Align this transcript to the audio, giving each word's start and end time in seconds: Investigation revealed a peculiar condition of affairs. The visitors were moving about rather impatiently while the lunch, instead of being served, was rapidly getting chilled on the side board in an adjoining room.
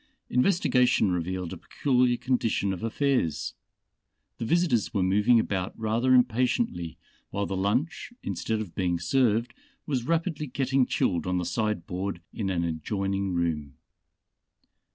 Investigation 0.31 1.11
revealed 1.11 1.53
a 1.53 1.57
peculiar 1.57 2.17
condition 2.17 2.73
of 2.73 2.81
affairs. 2.81 3.53
The 4.39 4.45
visitors 4.45 4.95
were 4.95 5.03
moving 5.03 5.39
about 5.39 5.77
rather 5.77 6.15
impatiently 6.15 6.97
while 7.29 7.45
the 7.45 7.55
lunch, 7.55 8.11
instead 8.23 8.61
of 8.61 8.73
being 8.73 8.99
served, 8.99 9.53
was 9.85 10.07
rapidly 10.07 10.47
getting 10.47 10.87
chilled 10.87 11.27
on 11.27 11.37
the 11.37 11.45
side 11.45 11.85
board 11.85 12.19
in 12.33 12.49
an 12.49 12.63
adjoining 12.63 13.35
room. 13.35 13.75